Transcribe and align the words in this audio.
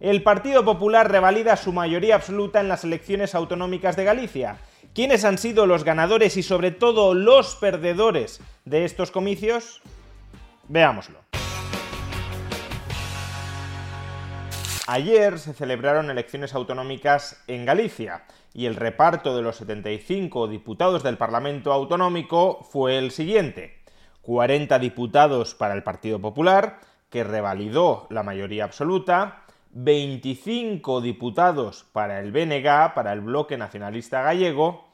El 0.00 0.22
Partido 0.22 0.64
Popular 0.64 1.10
revalida 1.10 1.58
su 1.58 1.74
mayoría 1.74 2.14
absoluta 2.14 2.58
en 2.60 2.68
las 2.68 2.84
elecciones 2.84 3.34
autonómicas 3.34 3.96
de 3.96 4.04
Galicia. 4.04 4.56
¿Quiénes 4.94 5.26
han 5.26 5.36
sido 5.36 5.66
los 5.66 5.84
ganadores 5.84 6.38
y 6.38 6.42
sobre 6.42 6.70
todo 6.70 7.12
los 7.12 7.54
perdedores 7.56 8.40
de 8.64 8.86
estos 8.86 9.10
comicios? 9.10 9.82
Veámoslo. 10.68 11.18
Ayer 14.86 15.38
se 15.38 15.52
celebraron 15.52 16.10
elecciones 16.10 16.54
autonómicas 16.54 17.44
en 17.46 17.66
Galicia 17.66 18.24
y 18.54 18.64
el 18.64 18.76
reparto 18.76 19.36
de 19.36 19.42
los 19.42 19.56
75 19.56 20.48
diputados 20.48 21.02
del 21.02 21.18
Parlamento 21.18 21.74
Autonómico 21.74 22.66
fue 22.70 22.96
el 22.96 23.10
siguiente. 23.10 23.82
40 24.22 24.78
diputados 24.78 25.54
para 25.54 25.74
el 25.74 25.82
Partido 25.82 26.18
Popular, 26.18 26.80
que 27.10 27.22
revalidó 27.22 28.06
la 28.08 28.22
mayoría 28.22 28.64
absoluta, 28.64 29.44
25 29.72 31.00
diputados 31.00 31.84
para 31.92 32.18
el 32.18 32.32
BNG, 32.32 32.94
para 32.94 33.12
el 33.12 33.20
Bloque 33.20 33.56
Nacionalista 33.56 34.22
Gallego, 34.22 34.88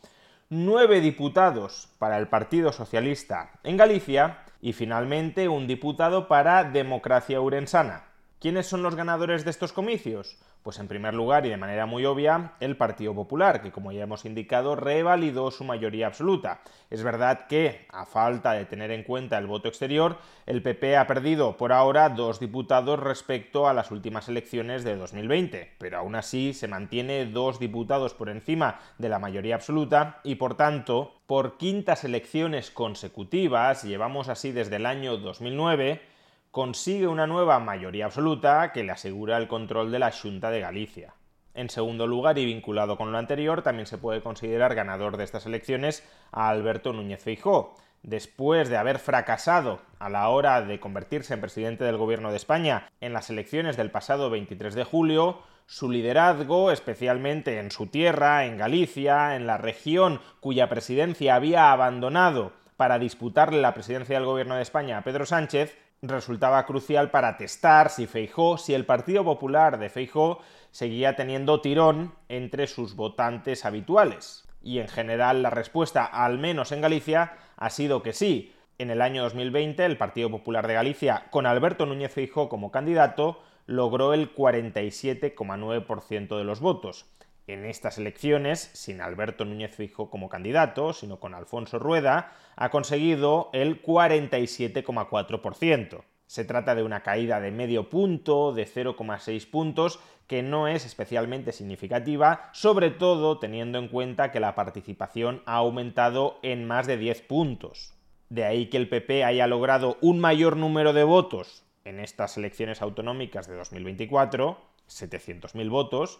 9 0.50 1.00
diputados 1.00 1.88
para 1.98 2.18
el 2.18 2.28
Partido 2.28 2.72
Socialista 2.72 3.52
en 3.64 3.76
Galicia 3.76 4.44
y 4.60 4.74
finalmente 4.74 5.48
un 5.48 5.66
diputado 5.66 6.28
para 6.28 6.62
Democracia 6.64 7.40
Urensana. 7.40 8.04
¿Quiénes 8.38 8.66
son 8.66 8.82
los 8.82 8.94
ganadores 8.94 9.44
de 9.44 9.50
estos 9.50 9.72
comicios? 9.72 10.36
Pues 10.66 10.80
en 10.80 10.88
primer 10.88 11.14
lugar 11.14 11.46
y 11.46 11.50
de 11.50 11.56
manera 11.56 11.86
muy 11.86 12.04
obvia, 12.06 12.54
el 12.58 12.76
Partido 12.76 13.14
Popular, 13.14 13.62
que 13.62 13.70
como 13.70 13.92
ya 13.92 14.02
hemos 14.02 14.24
indicado, 14.24 14.74
revalidó 14.74 15.52
su 15.52 15.62
mayoría 15.62 16.08
absoluta. 16.08 16.60
Es 16.90 17.04
verdad 17.04 17.46
que, 17.46 17.86
a 17.88 18.04
falta 18.04 18.50
de 18.50 18.64
tener 18.64 18.90
en 18.90 19.04
cuenta 19.04 19.38
el 19.38 19.46
voto 19.46 19.68
exterior, 19.68 20.18
el 20.44 20.62
PP 20.62 20.96
ha 20.96 21.06
perdido 21.06 21.56
por 21.56 21.72
ahora 21.72 22.08
dos 22.08 22.40
diputados 22.40 22.98
respecto 22.98 23.68
a 23.68 23.74
las 23.74 23.92
últimas 23.92 24.28
elecciones 24.28 24.82
de 24.82 24.96
2020, 24.96 25.74
pero 25.78 25.98
aún 25.98 26.16
así 26.16 26.52
se 26.52 26.66
mantiene 26.66 27.26
dos 27.26 27.60
diputados 27.60 28.14
por 28.14 28.28
encima 28.28 28.80
de 28.98 29.08
la 29.08 29.20
mayoría 29.20 29.54
absoluta 29.54 30.18
y 30.24 30.34
por 30.34 30.56
tanto, 30.56 31.12
por 31.28 31.58
quintas 31.58 32.02
elecciones 32.02 32.72
consecutivas, 32.72 33.84
llevamos 33.84 34.28
así 34.28 34.50
desde 34.50 34.74
el 34.76 34.86
año 34.86 35.16
2009, 35.16 36.15
consigue 36.56 37.06
una 37.06 37.26
nueva 37.26 37.58
mayoría 37.58 38.06
absoluta 38.06 38.72
que 38.72 38.82
le 38.82 38.90
asegura 38.90 39.36
el 39.36 39.46
control 39.46 39.92
de 39.92 39.98
la 39.98 40.10
Junta 40.10 40.50
de 40.50 40.60
Galicia. 40.60 41.12
En 41.52 41.68
segundo 41.68 42.06
lugar, 42.06 42.38
y 42.38 42.46
vinculado 42.46 42.96
con 42.96 43.12
lo 43.12 43.18
anterior, 43.18 43.60
también 43.60 43.86
se 43.86 43.98
puede 43.98 44.22
considerar 44.22 44.74
ganador 44.74 45.18
de 45.18 45.24
estas 45.24 45.44
elecciones 45.44 46.02
a 46.32 46.48
Alberto 46.48 46.94
Núñez 46.94 47.22
Feijó. 47.22 47.74
Después 48.02 48.70
de 48.70 48.78
haber 48.78 48.98
fracasado 48.98 49.82
a 49.98 50.08
la 50.08 50.30
hora 50.30 50.62
de 50.62 50.80
convertirse 50.80 51.34
en 51.34 51.42
presidente 51.42 51.84
del 51.84 51.98
Gobierno 51.98 52.30
de 52.30 52.38
España 52.38 52.88
en 53.02 53.12
las 53.12 53.28
elecciones 53.28 53.76
del 53.76 53.90
pasado 53.90 54.30
23 54.30 54.74
de 54.74 54.84
julio, 54.84 55.42
su 55.66 55.90
liderazgo, 55.90 56.70
especialmente 56.70 57.58
en 57.58 57.70
su 57.70 57.88
tierra, 57.88 58.46
en 58.46 58.56
Galicia, 58.56 59.36
en 59.36 59.46
la 59.46 59.58
región 59.58 60.22
cuya 60.40 60.70
presidencia 60.70 61.34
había 61.34 61.70
abandonado 61.70 62.52
para 62.78 62.98
disputarle 62.98 63.60
la 63.60 63.74
presidencia 63.74 64.16
del 64.16 64.24
Gobierno 64.24 64.56
de 64.56 64.62
España 64.62 64.96
a 64.96 65.02
Pedro 65.02 65.26
Sánchez, 65.26 65.76
resultaba 66.02 66.64
crucial 66.66 67.10
para 67.10 67.36
testar 67.36 67.90
si 67.90 68.06
Feijó, 68.06 68.58
si 68.58 68.74
el 68.74 68.86
Partido 68.86 69.24
Popular 69.24 69.78
de 69.78 69.88
Feijó 69.88 70.40
seguía 70.70 71.16
teniendo 71.16 71.60
tirón 71.60 72.14
entre 72.28 72.66
sus 72.66 72.96
votantes 72.96 73.64
habituales. 73.64 74.44
Y 74.62 74.78
en 74.78 74.88
general 74.88 75.42
la 75.42 75.50
respuesta, 75.50 76.04
al 76.04 76.38
menos 76.38 76.72
en 76.72 76.80
Galicia, 76.80 77.36
ha 77.56 77.70
sido 77.70 78.02
que 78.02 78.12
sí. 78.12 78.52
En 78.78 78.90
el 78.90 79.00
año 79.00 79.22
2020 79.22 79.84
el 79.84 79.96
Partido 79.96 80.30
Popular 80.30 80.66
de 80.66 80.74
Galicia, 80.74 81.26
con 81.30 81.46
Alberto 81.46 81.86
Núñez 81.86 82.12
Feijó 82.12 82.48
como 82.48 82.70
candidato, 82.70 83.42
logró 83.66 84.12
el 84.12 84.34
47,9% 84.34 86.36
de 86.36 86.44
los 86.44 86.60
votos 86.60 87.06
en 87.46 87.64
estas 87.64 87.98
elecciones, 87.98 88.70
sin 88.72 89.00
Alberto 89.00 89.44
Núñez 89.44 89.72
Fijo 89.74 90.10
como 90.10 90.28
candidato, 90.28 90.92
sino 90.92 91.20
con 91.20 91.34
Alfonso 91.34 91.78
Rueda, 91.78 92.32
ha 92.56 92.70
conseguido 92.70 93.50
el 93.52 93.80
47,4%. 93.82 96.02
Se 96.26 96.44
trata 96.44 96.74
de 96.74 96.82
una 96.82 97.04
caída 97.04 97.38
de 97.40 97.52
medio 97.52 97.88
punto, 97.88 98.52
de 98.52 98.66
0,6 98.66 99.48
puntos, 99.48 100.00
que 100.26 100.42
no 100.42 100.66
es 100.66 100.84
especialmente 100.84 101.52
significativa, 101.52 102.50
sobre 102.52 102.90
todo 102.90 103.38
teniendo 103.38 103.78
en 103.78 103.86
cuenta 103.86 104.32
que 104.32 104.40
la 104.40 104.56
participación 104.56 105.42
ha 105.46 105.54
aumentado 105.56 106.40
en 106.42 106.66
más 106.66 106.88
de 106.88 106.96
10 106.96 107.22
puntos. 107.22 107.94
De 108.28 108.44
ahí 108.44 108.66
que 108.66 108.76
el 108.76 108.88
PP 108.88 109.22
haya 109.22 109.46
logrado 109.46 109.98
un 110.00 110.18
mayor 110.18 110.56
número 110.56 110.92
de 110.92 111.04
votos 111.04 111.62
en 111.84 112.00
estas 112.00 112.36
elecciones 112.36 112.82
autonómicas 112.82 113.46
de 113.46 113.54
2024, 113.54 114.58
700.000 114.88 115.70
votos, 115.70 116.18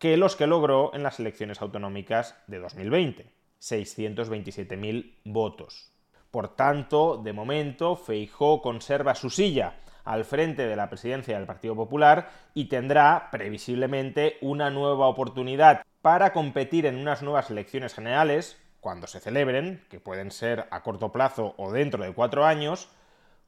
que 0.00 0.16
los 0.16 0.34
que 0.34 0.46
logró 0.46 0.92
en 0.94 1.02
las 1.02 1.20
elecciones 1.20 1.60
autonómicas 1.60 2.34
de 2.46 2.58
2020, 2.58 3.34
627.000 3.60 5.18
votos. 5.24 5.92
Por 6.30 6.56
tanto, 6.56 7.18
de 7.18 7.34
momento, 7.34 7.96
Feijó 7.96 8.62
conserva 8.62 9.14
su 9.14 9.28
silla 9.28 9.74
al 10.04 10.24
frente 10.24 10.66
de 10.66 10.74
la 10.74 10.88
presidencia 10.88 11.36
del 11.36 11.46
Partido 11.46 11.76
Popular 11.76 12.30
y 12.54 12.64
tendrá, 12.64 13.28
previsiblemente, 13.30 14.38
una 14.40 14.70
nueva 14.70 15.06
oportunidad 15.06 15.82
para 16.00 16.32
competir 16.32 16.86
en 16.86 16.96
unas 16.96 17.20
nuevas 17.20 17.50
elecciones 17.50 17.92
generales, 17.92 18.56
cuando 18.80 19.06
se 19.06 19.20
celebren, 19.20 19.84
que 19.90 20.00
pueden 20.00 20.30
ser 20.30 20.66
a 20.70 20.82
corto 20.82 21.12
plazo 21.12 21.54
o 21.58 21.72
dentro 21.72 22.02
de 22.02 22.14
cuatro 22.14 22.46
años, 22.46 22.88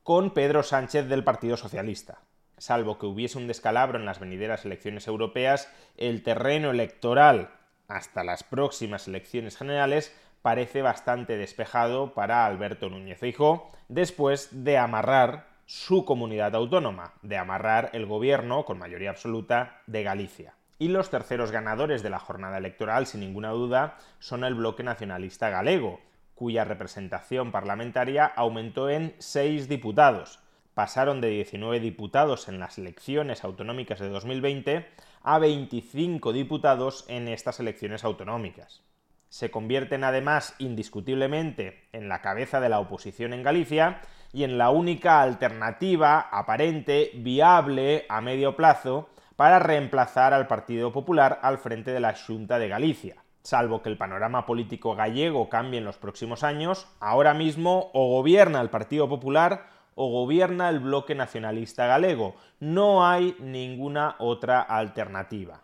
con 0.02 0.34
Pedro 0.34 0.62
Sánchez 0.62 1.08
del 1.08 1.24
Partido 1.24 1.56
Socialista 1.56 2.20
salvo 2.62 2.96
que 2.96 3.06
hubiese 3.06 3.38
un 3.38 3.48
descalabro 3.48 3.98
en 3.98 4.06
las 4.06 4.20
venideras 4.20 4.64
elecciones 4.64 5.08
europeas, 5.08 5.68
el 5.96 6.22
terreno 6.22 6.70
electoral 6.70 7.50
hasta 7.88 8.22
las 8.22 8.44
próximas 8.44 9.08
elecciones 9.08 9.56
generales 9.56 10.16
parece 10.42 10.80
bastante 10.80 11.36
despejado 11.36 12.14
para 12.14 12.46
Alberto 12.46 12.88
Núñez 12.88 13.18
Feijóo 13.18 13.72
después 13.88 14.64
de 14.64 14.78
amarrar 14.78 15.48
su 15.66 16.04
comunidad 16.04 16.54
autónoma, 16.54 17.14
de 17.22 17.36
amarrar 17.36 17.90
el 17.94 18.06
gobierno 18.06 18.64
con 18.64 18.78
mayoría 18.78 19.10
absoluta 19.10 19.80
de 19.88 20.04
Galicia. 20.04 20.54
Y 20.78 20.86
los 20.86 21.10
terceros 21.10 21.50
ganadores 21.50 22.04
de 22.04 22.10
la 22.10 22.20
jornada 22.20 22.58
electoral, 22.58 23.08
sin 23.08 23.20
ninguna 23.20 23.50
duda, 23.50 23.96
son 24.20 24.44
el 24.44 24.54
bloque 24.54 24.84
nacionalista 24.84 25.50
galego, 25.50 26.00
cuya 26.36 26.64
representación 26.64 27.50
parlamentaria 27.50 28.24
aumentó 28.24 28.88
en 28.88 29.16
seis 29.18 29.68
diputados, 29.68 30.41
pasaron 30.74 31.20
de 31.20 31.28
19 31.28 31.80
diputados 31.80 32.48
en 32.48 32.58
las 32.58 32.78
elecciones 32.78 33.44
autonómicas 33.44 34.00
de 34.00 34.08
2020 34.08 34.86
a 35.22 35.38
25 35.38 36.32
diputados 36.32 37.04
en 37.08 37.28
estas 37.28 37.60
elecciones 37.60 38.04
autonómicas. 38.04 38.82
Se 39.28 39.50
convierten 39.50 40.04
además 40.04 40.54
indiscutiblemente 40.58 41.88
en 41.92 42.08
la 42.08 42.20
cabeza 42.20 42.60
de 42.60 42.68
la 42.68 42.80
oposición 42.80 43.32
en 43.32 43.42
Galicia 43.42 44.00
y 44.32 44.44
en 44.44 44.58
la 44.58 44.70
única 44.70 45.22
alternativa 45.22 46.20
aparente, 46.20 47.10
viable 47.14 48.04
a 48.08 48.20
medio 48.20 48.56
plazo 48.56 49.08
para 49.36 49.58
reemplazar 49.58 50.34
al 50.34 50.46
Partido 50.46 50.92
Popular 50.92 51.38
al 51.42 51.58
frente 51.58 51.92
de 51.92 52.00
la 52.00 52.14
Junta 52.14 52.58
de 52.58 52.68
Galicia. 52.68 53.16
Salvo 53.42 53.82
que 53.82 53.88
el 53.88 53.98
panorama 53.98 54.46
político 54.46 54.94
gallego 54.94 55.48
cambie 55.48 55.78
en 55.78 55.84
los 55.84 55.98
próximos 55.98 56.44
años, 56.44 56.86
ahora 57.00 57.34
mismo 57.34 57.90
o 57.92 58.08
gobierna 58.10 58.60
el 58.60 58.70
Partido 58.70 59.08
Popular 59.08 59.66
o 59.94 60.10
gobierna 60.10 60.68
el 60.68 60.80
bloque 60.80 61.14
nacionalista 61.14 61.86
galego. 61.86 62.36
No 62.60 63.06
hay 63.06 63.36
ninguna 63.40 64.16
otra 64.18 64.60
alternativa. 64.60 65.62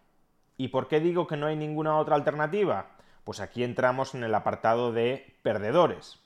¿Y 0.56 0.68
por 0.68 0.88
qué 0.88 1.00
digo 1.00 1.26
que 1.26 1.36
no 1.36 1.46
hay 1.46 1.56
ninguna 1.56 1.96
otra 1.98 2.16
alternativa? 2.16 2.86
Pues 3.24 3.40
aquí 3.40 3.62
entramos 3.62 4.14
en 4.14 4.24
el 4.24 4.34
apartado 4.34 4.92
de 4.92 5.36
perdedores. 5.42 6.18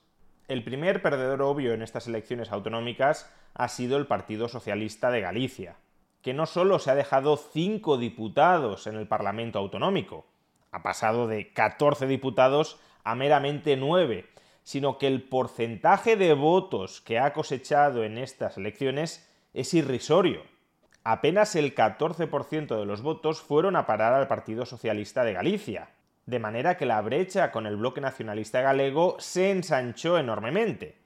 El 0.48 0.64
primer 0.64 1.02
perdedor 1.02 1.42
obvio 1.42 1.72
en 1.74 1.82
estas 1.82 2.06
elecciones 2.06 2.50
autonómicas 2.50 3.32
ha 3.54 3.68
sido 3.68 3.96
el 3.96 4.06
Partido 4.06 4.48
Socialista 4.48 5.10
de 5.10 5.20
Galicia, 5.20 5.76
que 6.22 6.34
no 6.34 6.46
solo 6.46 6.78
se 6.78 6.90
ha 6.90 6.94
dejado 6.94 7.36
cinco 7.36 7.98
diputados 7.98 8.86
en 8.86 8.96
el 8.96 9.06
Parlamento 9.06 9.58
Autonómico, 9.58 10.26
ha 10.70 10.82
pasado 10.82 11.28
de 11.28 11.52
14 11.52 12.06
diputados 12.06 12.80
a 13.04 13.14
meramente 13.14 13.76
9, 13.76 14.26
sino 14.62 14.98
que 14.98 15.06
el 15.06 15.22
porcentaje 15.22 16.16
de 16.16 16.34
votos 16.34 17.00
que 17.00 17.18
ha 17.18 17.32
cosechado 17.32 18.04
en 18.04 18.18
estas 18.18 18.56
elecciones 18.56 19.28
es 19.54 19.74
irrisorio. 19.74 20.42
apenas 21.04 21.56
el 21.56 21.74
14% 21.74 22.78
de 22.78 22.86
los 22.86 23.02
votos 23.02 23.42
fueron 23.42 23.74
a 23.74 23.86
parar 23.86 24.14
al 24.14 24.28
Partido 24.28 24.64
Socialista 24.64 25.24
de 25.24 25.32
Galicia, 25.32 25.90
de 26.26 26.38
manera 26.38 26.76
que 26.76 26.86
la 26.86 27.00
brecha 27.00 27.50
con 27.50 27.66
el 27.66 27.76
bloque 27.76 28.00
nacionalista 28.00 28.60
galego 28.60 29.16
se 29.18 29.50
ensanchó 29.50 30.16
enormemente. 30.16 30.98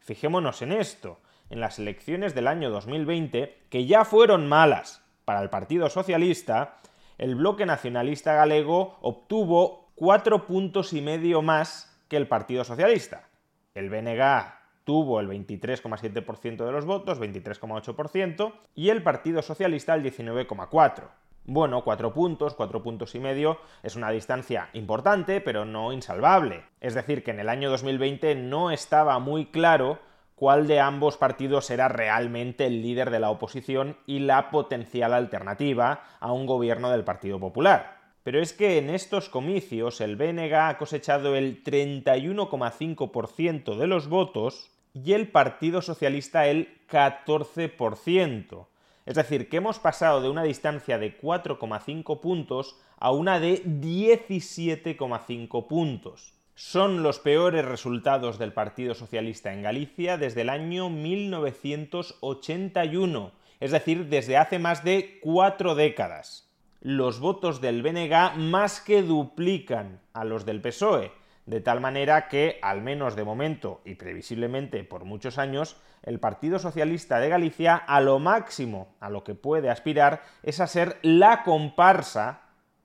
Fijémonos 0.00 0.60
en 0.60 0.72
esto, 0.72 1.20
en 1.48 1.60
las 1.60 1.78
elecciones 1.78 2.34
del 2.34 2.46
año 2.46 2.70
2020, 2.70 3.62
que 3.70 3.86
ya 3.86 4.04
fueron 4.04 4.48
malas 4.48 5.02
para 5.24 5.40
el 5.40 5.48
Partido 5.48 5.88
Socialista, 5.88 6.76
el 7.16 7.34
bloque 7.34 7.66
nacionalista 7.66 8.34
galego 8.34 8.98
obtuvo 9.00 9.90
cuatro 9.94 10.46
puntos 10.46 10.92
y 10.92 11.00
medio 11.00 11.42
más 11.42 11.87
que 12.08 12.16
el 12.16 12.26
Partido 12.26 12.64
Socialista. 12.64 13.28
El 13.74 13.90
BNG 13.90 14.58
tuvo 14.84 15.20
el 15.20 15.28
23,7% 15.28 16.64
de 16.64 16.72
los 16.72 16.86
votos, 16.86 17.20
23,8%, 17.20 18.52
y 18.74 18.88
el 18.88 19.02
Partido 19.02 19.42
Socialista 19.42 19.94
el 19.94 20.02
19,4%. 20.02 21.10
Bueno, 21.50 21.82
cuatro 21.82 22.12
puntos, 22.12 22.54
cuatro 22.54 22.82
puntos 22.82 23.14
y 23.14 23.20
medio 23.20 23.58
es 23.82 23.96
una 23.96 24.10
distancia 24.10 24.68
importante, 24.74 25.40
pero 25.40 25.64
no 25.64 25.92
insalvable. 25.92 26.62
Es 26.80 26.94
decir, 26.94 27.24
que 27.24 27.30
en 27.30 27.40
el 27.40 27.48
año 27.48 27.70
2020 27.70 28.34
no 28.34 28.70
estaba 28.70 29.18
muy 29.18 29.46
claro 29.46 29.98
cuál 30.34 30.66
de 30.66 30.80
ambos 30.80 31.16
partidos 31.16 31.70
era 31.70 31.88
realmente 31.88 32.66
el 32.66 32.82
líder 32.82 33.10
de 33.10 33.20
la 33.20 33.30
oposición 33.30 33.96
y 34.06 34.20
la 34.20 34.50
potencial 34.50 35.14
alternativa 35.14 36.02
a 36.20 36.32
un 36.32 36.46
gobierno 36.46 36.90
del 36.90 37.04
Partido 37.04 37.40
Popular. 37.40 37.97
Pero 38.22 38.40
es 38.40 38.52
que 38.52 38.78
en 38.78 38.90
estos 38.90 39.28
comicios 39.28 40.00
el 40.00 40.14
BNG 40.16 40.54
ha 40.54 40.78
cosechado 40.78 41.34
el 41.36 41.64
31,5% 41.64 43.76
de 43.76 43.86
los 43.86 44.08
votos 44.08 44.70
y 44.92 45.12
el 45.12 45.28
Partido 45.28 45.80
Socialista 45.82 46.46
el 46.46 46.76
14%. 46.90 48.66
Es 49.06 49.14
decir, 49.14 49.48
que 49.48 49.58
hemos 49.58 49.78
pasado 49.78 50.20
de 50.20 50.28
una 50.28 50.42
distancia 50.42 50.98
de 50.98 51.16
4,5 51.18 52.20
puntos 52.20 52.76
a 52.98 53.10
una 53.10 53.40
de 53.40 53.64
17,5 53.64 55.66
puntos. 55.66 56.34
Son 56.54 57.02
los 57.04 57.20
peores 57.20 57.64
resultados 57.64 58.38
del 58.38 58.52
Partido 58.52 58.94
Socialista 58.94 59.52
en 59.52 59.62
Galicia 59.62 60.18
desde 60.18 60.40
el 60.40 60.50
año 60.50 60.90
1981, 60.90 63.30
es 63.60 63.70
decir, 63.70 64.08
desde 64.08 64.36
hace 64.36 64.58
más 64.58 64.82
de 64.82 65.20
cuatro 65.22 65.76
décadas. 65.76 66.47
Los 66.80 67.18
votos 67.18 67.60
del 67.60 67.82
BNG 67.82 68.36
más 68.36 68.80
que 68.80 69.02
duplican 69.02 70.00
a 70.12 70.24
los 70.24 70.46
del 70.46 70.60
PSOE, 70.60 71.10
de 71.44 71.60
tal 71.60 71.80
manera 71.80 72.28
que, 72.28 72.60
al 72.62 72.82
menos 72.82 73.16
de 73.16 73.24
momento 73.24 73.80
y 73.84 73.96
previsiblemente 73.96 74.84
por 74.84 75.04
muchos 75.04 75.38
años, 75.38 75.76
el 76.04 76.20
Partido 76.20 76.60
Socialista 76.60 77.18
de 77.18 77.30
Galicia 77.30 77.74
a 77.74 78.00
lo 78.00 78.20
máximo 78.20 78.94
a 79.00 79.10
lo 79.10 79.24
que 79.24 79.34
puede 79.34 79.70
aspirar 79.70 80.22
es 80.44 80.60
a 80.60 80.68
ser 80.68 80.98
la 81.02 81.42
comparsa 81.42 82.42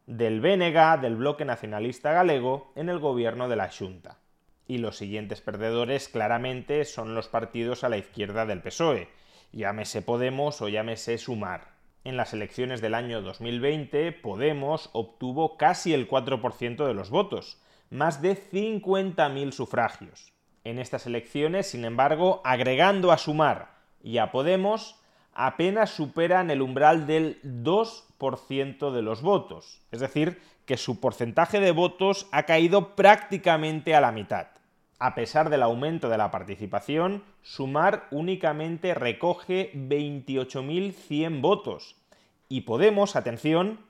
del 0.07 0.41
BNG, 0.41 0.99
del 0.99 1.15
bloque 1.15 1.45
nacionalista 1.45 2.13
galego, 2.13 2.71
en 2.75 2.89
el 2.89 2.97
gobierno 2.97 3.47
de 3.47 3.57
la 3.57 3.69
Junta. 3.69 4.17
Y 4.65 4.79
los 4.79 4.97
siguientes 4.97 5.41
perdedores 5.41 6.09
claramente 6.09 6.85
son 6.85 7.13
los 7.13 7.27
partidos 7.27 7.83
a 7.83 7.89
la 7.89 7.97
izquierda 7.97 8.47
del 8.47 8.63
PSOE, 8.63 9.07
llámese 9.51 10.01
Podemos 10.01 10.63
o 10.63 10.67
llámese 10.67 11.19
Sumar. 11.19 11.72
En 12.05 12.17
las 12.17 12.33
elecciones 12.33 12.81
del 12.81 12.95
año 12.95 13.21
2020, 13.21 14.11
Podemos 14.11 14.89
obtuvo 14.91 15.55
casi 15.55 15.94
el 15.94 16.09
4% 16.09 16.85
de 16.85 16.94
los 16.94 17.09
votos, 17.09 17.61
más 17.89 18.21
de 18.21 18.35
50.000 18.35 19.51
sufragios. 19.53 20.33
En 20.65 20.79
estas 20.79 21.05
elecciones, 21.05 21.67
sin 21.67 21.85
embargo, 21.85 22.41
agregando 22.44 23.13
a 23.13 23.17
Sumar 23.17 23.75
y 24.01 24.17
a 24.17 24.31
Podemos, 24.31 25.00
apenas 25.33 25.91
superan 25.91 26.51
el 26.51 26.61
umbral 26.61 27.07
del 27.07 27.41
2% 27.41 28.91
de 28.91 29.01
los 29.01 29.21
votos. 29.21 29.81
Es 29.91 30.01
decir, 30.01 30.41
que 30.65 30.75
su 30.75 31.00
porcentaje 31.00 31.61
de 31.61 31.71
votos 31.71 32.27
ha 32.33 32.44
caído 32.44 32.95
prácticamente 32.95 33.95
a 33.95 34.01
la 34.01 34.11
mitad. 34.11 34.47
A 35.05 35.15
pesar 35.15 35.50
del 35.50 35.63
aumento 35.63 36.07
de 36.07 36.17
la 36.17 36.31
participación, 36.31 37.25
Sumar 37.41 38.07
únicamente 38.09 38.94
recoge 38.94 39.73
28.100 39.73 41.41
votos 41.41 41.97
y 42.47 42.61
Podemos, 42.61 43.17
atención, 43.17 43.81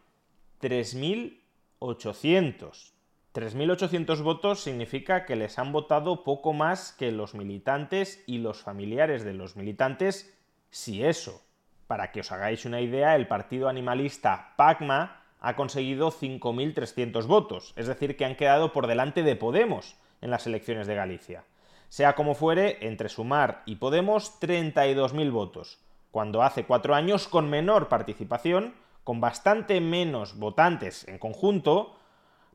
3.800. 0.60 2.94
3.800 3.32 4.24
votos 4.24 4.62
significa 4.62 5.28
que 5.28 5.36
les 5.36 5.60
han 5.60 5.72
votado 5.72 6.24
poco 6.24 6.52
más 6.52 6.94
que 6.94 7.12
los 7.12 7.36
militantes 7.36 8.24
y 8.26 8.40
los 8.40 8.64
familiares 8.64 9.24
de 9.24 9.34
los 9.34 9.56
militantes, 9.56 10.36
si 10.72 11.04
eso. 11.04 11.44
Para 11.86 12.12
que 12.12 12.22
os 12.22 12.32
hagáis 12.32 12.66
una 12.66 12.82
idea, 12.82 13.16
el 13.16 13.28
partido 13.28 13.70
animalista 13.70 14.56
PACMA 14.58 15.22
ha 15.42 15.56
conseguido 15.56 16.10
5.300 16.10 17.28
votos, 17.28 17.74
es 17.76 17.86
decir, 17.86 18.18
que 18.18 18.26
han 18.26 18.36
quedado 18.36 18.74
por 18.74 18.88
delante 18.88 19.22
de 19.22 19.36
Podemos 19.36 19.96
en 20.24 20.32
las 20.32 20.48
elecciones 20.48 20.88
de 20.88 20.96
Galicia. 20.96 21.44
Sea 21.90 22.16
como 22.16 22.34
fuere, 22.34 22.80
entre 22.82 23.10
Sumar 23.10 23.62
y 23.68 23.76
Podemos, 23.76 24.40
32.000 24.42 25.32
votos, 25.32 25.80
cuando 26.10 26.42
hace 26.42 26.66
cuatro 26.66 26.96
años, 26.96 27.28
con 27.28 27.50
menor 27.50 27.90
participación, 27.90 28.74
con 29.04 29.20
bastante 29.20 29.80
menos 29.82 30.38
votantes 30.38 31.08
en 31.08 31.20
conjunto, 31.20 31.96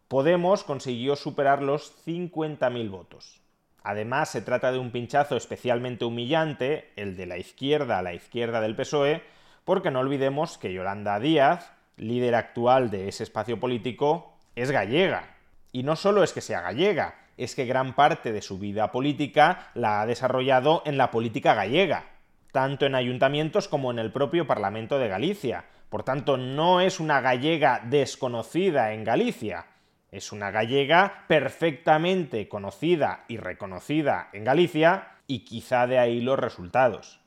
Podemos 0.09 0.65
consiguió 0.65 1.17
superar 1.17 1.62
los 1.62 1.93
50.000 2.06 2.91
votos. 2.91 3.43
Además, 3.82 4.31
se 4.31 4.41
trata 4.41 4.73
de 4.73 4.79
un 4.79 4.91
pinchazo 4.91 5.37
especialmente 5.37 6.06
humillante, 6.06 6.93
el 6.97 7.15
de 7.15 7.26
la 7.26 7.37
izquierda 7.37 7.99
a 7.99 8.03
la 8.03 8.15
izquierda 8.15 8.62
del 8.62 8.75
PSOE, 8.75 9.23
porque 9.65 9.91
no 9.91 10.00
olvidemos 10.00 10.56
que 10.56 10.73
Yolanda 10.73 11.20
Díaz, 11.20 11.73
líder 11.99 12.37
actual 12.37 12.91
de 12.91 13.09
ese 13.09 13.23
espacio 13.23 13.61
político, 13.61 14.32
es 14.56 14.70
gallega. 14.70 15.37
Y 15.73 15.82
no 15.82 15.94
solo 15.94 16.23
es 16.23 16.32
que 16.32 16.41
sea 16.41 16.62
gallega, 16.62 17.27
es 17.38 17.55
que 17.55 17.64
gran 17.64 17.94
parte 17.94 18.32
de 18.32 18.43
su 18.43 18.58
vida 18.58 18.93
política 18.93 19.70
la 19.75 20.02
ha 20.02 20.06
desarrollado 20.06 20.82
en 20.85 20.99
la 20.99 21.11
política 21.11 21.55
gallega, 21.55 22.05
tanto 22.52 22.85
en 22.85 22.94
ayuntamientos 22.94 23.69
como 23.69 23.90
en 23.90 23.99
el 23.99 24.12
propio 24.12 24.46
Parlamento 24.46 24.99
de 24.99 25.08
Galicia. 25.08 25.64
Por 25.88 26.02
tanto, 26.02 26.37
no 26.37 26.82
es 26.82 27.00
una 27.00 27.23
gallega 27.23 27.81
desconocida 27.85 28.93
en 28.93 29.05
Galicia, 29.05 29.67
es 30.11 30.32
una 30.32 30.50
gallega 30.50 31.25
perfectamente 31.29 32.49
conocida 32.49 33.25
y 33.29 33.37
reconocida 33.37 34.31
en 34.32 34.44
Galicia 34.44 35.08
y 35.26 35.44
quizá 35.44 35.87
de 35.87 35.99
ahí 35.99 36.20
los 36.20 36.38
resultados. 36.38 37.20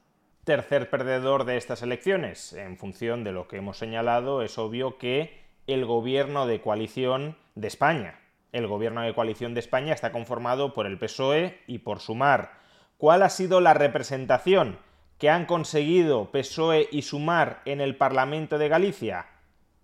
Tercer 0.43 0.89
perdedor 0.89 1.45
de 1.45 1.57
estas 1.57 1.83
elecciones, 1.83 2.53
en 2.53 2.77
función 2.77 3.23
de 3.23 3.31
lo 3.31 3.47
que 3.47 3.57
hemos 3.57 3.77
señalado, 3.77 4.41
es 4.41 4.57
obvio 4.57 4.97
que 4.97 5.39
el 5.67 5.85
gobierno 5.85 6.47
de 6.47 6.59
coalición 6.59 7.37
de 7.53 7.67
España. 7.67 8.20
El 8.51 8.67
gobierno 8.67 9.01
de 9.01 9.13
coalición 9.13 9.53
de 9.53 9.59
España 9.59 9.93
está 9.93 10.11
conformado 10.11 10.73
por 10.73 10.85
el 10.85 10.97
PSOE 10.97 11.59
y 11.67 11.79
por 11.79 11.99
Sumar. 11.99 12.59
¿Cuál 12.97 13.23
ha 13.23 13.29
sido 13.29 13.61
la 13.61 13.73
representación 13.73 14.77
que 15.17 15.29
han 15.29 15.45
conseguido 15.45 16.31
PSOE 16.31 16.89
y 16.91 17.03
Sumar 17.03 17.61
en 17.65 17.81
el 17.81 17.95
Parlamento 17.95 18.57
de 18.57 18.67
Galicia? 18.67 19.27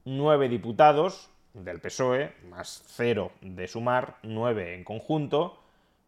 Nueve 0.04 0.50
diputados, 0.50 1.30
del 1.64 1.80
PSOE, 1.80 2.34
más 2.50 2.84
cero 2.88 3.32
de 3.42 3.68
sumar, 3.68 4.18
9 4.24 4.76
en 4.76 4.84
conjunto, 4.84 5.60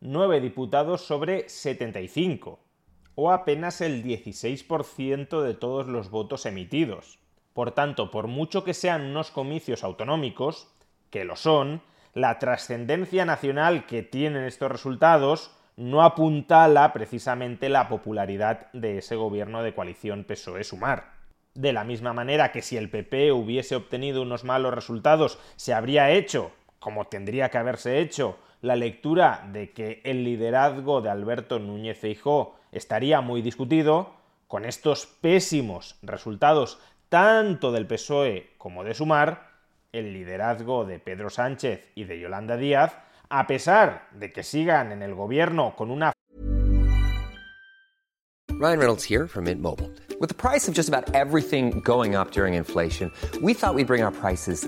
9 0.01 0.41
diputados 0.41 1.01
sobre 1.01 1.49
75, 1.49 2.59
o 3.15 3.31
apenas 3.31 3.81
el 3.81 4.03
16% 4.03 5.41
de 5.41 5.53
todos 5.53 5.87
los 5.87 6.09
votos 6.09 6.45
emitidos. 6.45 7.19
Por 7.53 7.71
tanto, 7.71 8.11
por 8.11 8.27
mucho 8.27 8.63
que 8.63 8.73
sean 8.73 9.01
unos 9.05 9.31
comicios 9.31 9.83
autonómicos, 9.83 10.71
que 11.09 11.25
lo 11.25 11.35
son, 11.35 11.81
la 12.13 12.39
trascendencia 12.39 13.25
nacional 13.25 13.85
que 13.85 14.03
tienen 14.03 14.43
estos 14.43 14.71
resultados 14.71 15.51
no 15.75 16.03
apuntala 16.03 16.91
precisamente 16.93 17.69
la 17.69 17.87
popularidad 17.87 18.71
de 18.73 18.97
ese 18.97 19.15
gobierno 19.15 19.63
de 19.63 19.73
coalición 19.73 20.25
PSOE-Sumar 20.25 21.19
de 21.59 21.73
la 21.73 21.83
misma 21.83 22.13
manera 22.13 22.53
que 22.53 22.61
si 22.61 22.77
el 22.77 22.89
PP 22.89 23.33
hubiese 23.33 23.75
obtenido 23.75 24.21
unos 24.21 24.45
malos 24.45 24.73
resultados, 24.73 25.39
se 25.57 25.73
habría 25.73 26.11
hecho, 26.11 26.51
como 26.79 27.07
tendría 27.07 27.49
que 27.49 27.57
haberse 27.57 27.99
hecho, 27.99 28.37
la 28.61 28.77
lectura 28.77 29.47
de 29.51 29.71
que 29.71 30.01
el 30.05 30.23
liderazgo 30.23 31.01
de 31.01 31.09
Alberto 31.09 31.59
Núñez 31.59 31.97
Feijó 31.97 32.55
estaría 32.71 33.19
muy 33.19 33.41
discutido, 33.41 34.13
con 34.47 34.65
estos 34.65 35.05
pésimos 35.05 35.97
resultados 36.01 36.79
tanto 37.09 37.71
del 37.71 37.87
PSOE 37.87 38.51
como 38.57 38.83
de 38.83 38.93
Sumar, 38.93 39.48
el 39.91 40.13
liderazgo 40.13 40.85
de 40.85 40.99
Pedro 40.99 41.29
Sánchez 41.29 41.91
y 41.95 42.03
de 42.03 42.19
Yolanda 42.19 42.57
Díaz, 42.57 42.97
a 43.29 43.47
pesar 43.47 44.07
de 44.11 44.31
que 44.31 44.43
sigan 44.43 44.91
en 44.91 45.03
el 45.03 45.15
gobierno 45.15 45.75
con 45.75 45.91
una 45.91 46.13
Ryan 48.59 48.79
Reynolds 48.79 49.05
here 49.05 49.25
from 49.25 49.45
Mint 49.45 49.61
Mobile. 49.61 49.89
With 50.19 50.27
the 50.27 50.35
price 50.35 50.67
of 50.67 50.73
just 50.73 50.89
about 50.89 51.15
everything 51.15 51.79
going 51.79 52.13
up 52.13 52.31
during 52.31 52.55
inflation, 52.55 53.09
we 53.41 53.53
thought 53.53 53.73
we'd 53.73 53.87
bring 53.87 54.03
our 54.03 54.11
prices 54.11 54.67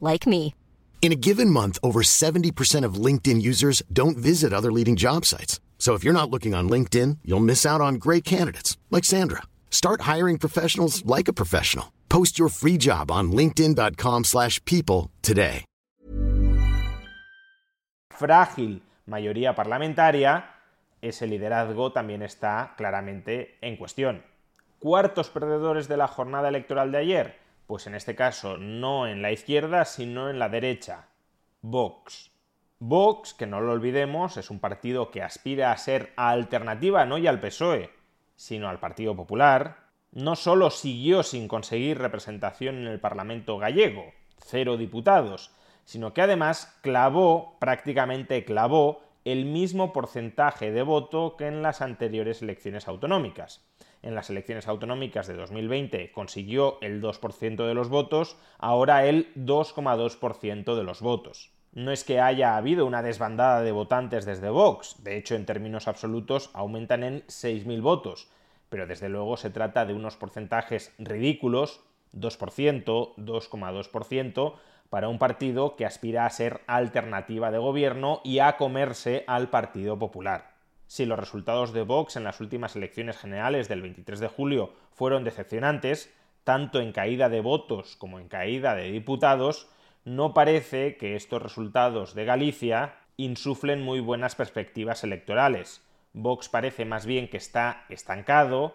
like 0.00 0.26
me. 0.26 0.54
In 1.00 1.12
a 1.12 1.16
given 1.16 1.48
month, 1.48 1.78
over 1.82 2.02
70% 2.02 2.84
of 2.84 3.00
LinkedIn 3.06 3.40
users 3.40 3.82
don't 3.90 4.18
visit 4.18 4.52
other 4.52 4.70
leading 4.70 4.96
job 4.96 5.24
sites. 5.24 5.58
So 5.78 5.94
if 5.94 6.04
you're 6.04 6.20
not 6.20 6.30
looking 6.30 6.54
on 6.54 6.68
LinkedIn, 6.68 7.18
you'll 7.24 7.40
miss 7.40 7.64
out 7.64 7.80
on 7.80 7.94
great 7.94 8.22
candidates 8.22 8.76
like 8.90 9.04
Sandra. 9.04 9.42
Start 9.70 10.02
hiring 10.02 10.36
professionals 10.36 11.02
like 11.06 11.26
a 11.26 11.32
professional. 11.32 11.90
Post 12.10 12.38
your 12.38 12.50
free 12.50 12.76
job 12.76 13.10
on 13.10 13.32
linkedin.com/people 13.32 15.10
today. 15.22 15.64
Frágil 18.20 18.82
mayoría 19.06 19.54
parlamentaria, 19.54 20.56
ese 21.00 21.26
liderazgo 21.26 21.92
también 21.92 22.22
está 22.22 22.74
claramente 22.76 23.56
en 23.62 23.78
cuestión. 23.78 24.22
¿Cuartos 24.78 25.30
perdedores 25.30 25.88
de 25.88 25.96
la 25.96 26.06
jornada 26.06 26.48
electoral 26.48 26.92
de 26.92 26.98
ayer? 26.98 27.38
Pues 27.70 27.86
en 27.86 27.94
este 27.94 28.16
caso 28.16 28.56
no 28.56 29.06
en 29.06 29.22
la 29.22 29.30
izquierda, 29.30 29.84
sino 29.84 30.28
en 30.28 30.40
la 30.40 30.48
derecha. 30.48 31.06
Vox. 31.62 32.32
Vox, 32.80 33.32
que 33.32 33.46
no 33.46 33.60
lo 33.60 33.70
olvidemos, 33.70 34.36
es 34.38 34.50
un 34.50 34.58
partido 34.58 35.12
que 35.12 35.22
aspira 35.22 35.70
a 35.70 35.76
ser 35.76 36.12
alternativa 36.16 37.06
no 37.06 37.16
ya 37.16 37.30
al 37.30 37.38
PSOE, 37.38 37.90
sino 38.34 38.68
al 38.68 38.80
Partido 38.80 39.14
Popular, 39.14 39.84
no 40.10 40.34
solo 40.34 40.70
siguió 40.70 41.22
sin 41.22 41.46
conseguir 41.46 41.98
representación 41.98 42.76
en 42.76 42.88
el 42.88 42.98
Parlamento 42.98 43.56
gallego, 43.56 44.02
cero 44.44 44.76
diputados, 44.76 45.54
sino 45.84 46.12
que 46.12 46.22
además 46.22 46.76
clavó, 46.82 47.56
prácticamente 47.60 48.44
clavó, 48.44 49.00
el 49.24 49.44
mismo 49.44 49.92
porcentaje 49.92 50.72
de 50.72 50.82
voto 50.82 51.36
que 51.36 51.46
en 51.46 51.62
las 51.62 51.82
anteriores 51.82 52.42
elecciones 52.42 52.88
autonómicas. 52.88 53.64
En 54.02 54.14
las 54.14 54.30
elecciones 54.30 54.66
autonómicas 54.66 55.26
de 55.26 55.34
2020 55.34 56.12
consiguió 56.12 56.78
el 56.80 57.02
2% 57.02 57.66
de 57.66 57.74
los 57.74 57.88
votos, 57.88 58.36
ahora 58.58 59.04
el 59.04 59.32
2,2% 59.34 60.74
de 60.74 60.82
los 60.82 61.00
votos. 61.00 61.52
No 61.72 61.92
es 61.92 62.02
que 62.02 62.20
haya 62.20 62.56
habido 62.56 62.86
una 62.86 63.02
desbandada 63.02 63.62
de 63.62 63.72
votantes 63.72 64.24
desde 64.24 64.48
Vox, 64.48 65.04
de 65.04 65.16
hecho 65.16 65.36
en 65.36 65.46
términos 65.46 65.86
absolutos 65.86 66.50
aumentan 66.52 67.04
en 67.04 67.22
6.000 67.26 67.80
votos, 67.80 68.28
pero 68.68 68.86
desde 68.86 69.08
luego 69.08 69.36
se 69.36 69.50
trata 69.50 69.84
de 69.84 69.94
unos 69.94 70.16
porcentajes 70.16 70.92
ridículos, 70.98 71.80
2%, 72.12 73.14
2,2%, 73.16 74.54
para 74.88 75.08
un 75.08 75.18
partido 75.18 75.76
que 75.76 75.86
aspira 75.86 76.26
a 76.26 76.30
ser 76.30 76.62
alternativa 76.66 77.52
de 77.52 77.58
gobierno 77.58 78.20
y 78.24 78.40
a 78.40 78.56
comerse 78.56 79.24
al 79.28 79.48
Partido 79.48 79.98
Popular. 79.98 80.49
Si 80.90 81.06
los 81.06 81.20
resultados 81.20 81.72
de 81.72 81.82
Vox 81.82 82.16
en 82.16 82.24
las 82.24 82.40
últimas 82.40 82.74
elecciones 82.74 83.16
generales 83.16 83.68
del 83.68 83.80
23 83.80 84.18
de 84.18 84.26
julio 84.26 84.72
fueron 84.90 85.22
decepcionantes, 85.22 86.12
tanto 86.42 86.80
en 86.80 86.90
caída 86.90 87.28
de 87.28 87.40
votos 87.40 87.94
como 87.94 88.18
en 88.18 88.26
caída 88.26 88.74
de 88.74 88.90
diputados, 88.90 89.68
no 90.04 90.34
parece 90.34 90.96
que 90.96 91.14
estos 91.14 91.40
resultados 91.40 92.16
de 92.16 92.24
Galicia 92.24 92.96
insuflen 93.16 93.84
muy 93.84 94.00
buenas 94.00 94.34
perspectivas 94.34 95.04
electorales. 95.04 95.80
Vox 96.12 96.48
parece 96.48 96.84
más 96.84 97.06
bien 97.06 97.28
que 97.28 97.36
está 97.36 97.84
estancado 97.88 98.74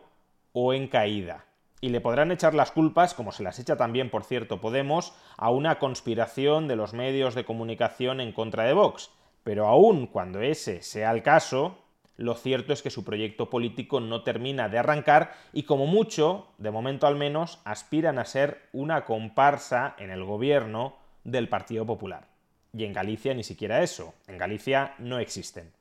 o 0.54 0.74
en 0.74 0.88
caída. 0.88 1.44
Y 1.82 1.90
le 1.90 2.00
podrán 2.00 2.32
echar 2.32 2.54
las 2.54 2.72
culpas, 2.72 3.14
como 3.14 3.34
se 3.34 3.44
las 3.44 3.60
echa 3.60 3.76
también, 3.76 4.10
por 4.10 4.24
cierto, 4.24 4.62
Podemos, 4.62 5.14
a 5.36 5.50
una 5.50 5.80
conspiración 5.80 6.70
de 6.70 6.78
los 6.78 6.94
medios 6.94 7.36
de 7.36 7.44
comunicación 7.44 8.22
en 8.22 8.32
contra 8.32 8.64
de 8.64 8.72
Vox. 8.72 9.12
Pero 9.44 9.68
aun 9.68 10.08
cuando 10.08 10.40
ese 10.40 10.82
sea 10.82 11.12
el 11.12 11.22
caso, 11.22 11.82
lo 12.18 12.36
cierto 12.36 12.72
es 12.72 12.82
que 12.82 12.90
su 12.90 13.04
proyecto 13.04 13.50
político 13.50 14.00
no 14.00 14.24
termina 14.24 14.70
de 14.70 14.78
arrancar 14.78 15.34
y 15.52 15.64
como 15.64 15.86
mucho, 15.86 16.48
de 16.58 16.72
momento 16.72 17.08
al 17.08 17.16
menos, 17.16 17.60
aspiran 17.66 18.20
a 18.20 18.26
ser 18.26 18.70
una 18.72 19.04
comparsa 19.04 19.96
en 20.00 20.12
el 20.12 20.24
gobierno 20.24 20.96
del 21.26 21.50
Partido 21.50 21.86
Popular. 21.86 22.28
Y 22.74 22.86
en 22.86 22.94
Galicia 22.94 23.34
ni 23.34 23.44
siquiera 23.44 23.84
eso. 23.84 24.14
En 24.28 24.38
Galicia 24.38 24.96
no 24.98 25.20
existen. 25.20 25.72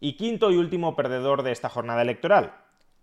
Y 0.00 0.14
quinto 0.14 0.50
y 0.50 0.56
último 0.56 0.96
perdedor 0.96 1.42
de 1.42 1.52
esta 1.52 1.68
jornada 1.68 2.02
electoral, 2.02 2.54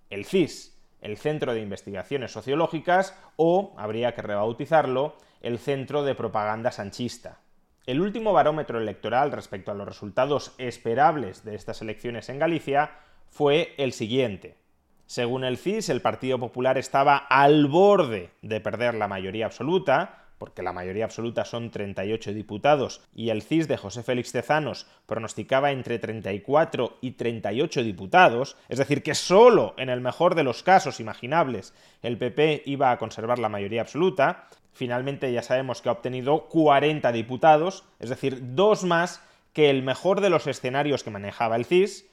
el 0.10 0.26
CIS, 0.26 0.78
el 1.02 1.18
Centro 1.18 1.54
de 1.54 1.62
Investigaciones 1.62 2.32
Sociológicas, 2.32 3.18
o, 3.36 3.74
habría 3.78 4.16
que 4.16 4.22
rebautizarlo, 4.22 5.16
el 5.42 5.60
Centro 5.60 6.04
de 6.04 6.16
Propaganda 6.16 6.72
Sanchista. 6.72 7.40
El 7.86 8.02
último 8.02 8.34
barómetro 8.34 8.80
electoral 8.80 9.32
respecto 9.32 9.70
a 9.70 9.76
los 9.76 9.88
resultados 9.88 10.56
esperables 10.58 11.46
de 11.46 11.54
estas 11.54 11.84
elecciones 11.84 12.30
en 12.30 12.40
Galicia 12.40 12.98
fue 13.30 13.76
el 13.78 13.94
siguiente. 13.94 14.58
Según 15.06 15.44
el 15.44 15.58
CIS, 15.58 15.90
el 15.90 16.02
Partido 16.02 16.40
Popular 16.40 16.80
estaba 16.80 17.16
al 17.16 17.68
borde 17.68 18.32
de 18.42 18.60
perder 18.60 18.96
la 18.96 19.08
mayoría 19.08 19.46
absoluta, 19.46 20.24
porque 20.40 20.64
la 20.64 20.74
mayoría 20.74 21.06
absoluta 21.06 21.46
son 21.46 21.70
38 21.70 22.34
diputados, 22.34 23.02
y 23.14 23.30
el 23.30 23.44
CIS 23.44 23.68
de 23.68 23.78
José 23.78 24.02
Félix 24.02 24.32
Tezanos 24.32 24.88
pronosticaba 25.06 25.72
entre 25.72 26.00
34 26.00 26.98
y 27.02 27.12
38 27.12 27.84
diputados, 27.84 28.58
es 28.68 28.80
decir, 28.80 29.04
que 29.04 29.14
solo 29.14 29.76
en 29.78 29.90
el 29.90 30.02
mejor 30.02 30.34
de 30.34 30.44
los 30.44 30.64
casos 30.64 31.00
imaginables 31.00 31.76
el 32.02 32.18
PP 32.18 32.64
iba 32.66 32.90
a 32.90 32.98
conservar 32.98 33.38
la 33.38 33.50
mayoría 33.50 33.82
absoluta, 33.82 34.48
finalmente 34.76 35.32
ya 35.34 35.42
sabemos 35.42 35.82
que 35.82 35.90
ha 35.90 35.94
obtenido 35.94 36.48
40 36.50 37.12
diputados, 37.12 37.84
es 38.00 38.10
decir, 38.10 38.54
dos 38.54 38.84
más 38.84 39.24
que 39.54 39.72
el 39.72 39.82
mejor 39.82 40.22
de 40.22 40.30
los 40.30 40.46
escenarios 40.46 41.04
que 41.04 41.10
manejaba 41.10 41.56
el 41.56 41.66
CIS, 41.66 42.06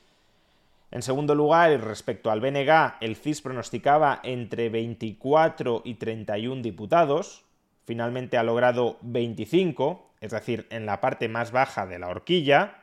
en 0.92 1.00
segundo 1.00 1.34
lugar, 1.34 1.70
respecto 1.80 2.30
al 2.30 2.40
BNG, 2.40 2.96
el 3.00 3.16
CIS 3.16 3.40
pronosticaba 3.40 4.20
entre 4.22 4.68
24 4.68 5.80
y 5.86 5.94
31 5.94 6.60
diputados, 6.60 7.46
finalmente 7.86 8.36
ha 8.36 8.42
logrado 8.42 8.98
25, 9.00 10.10
es 10.20 10.32
decir, 10.32 10.66
en 10.68 10.84
la 10.84 11.00
parte 11.00 11.30
más 11.30 11.50
baja 11.50 11.86
de 11.86 11.98
la 11.98 12.08
horquilla. 12.08 12.82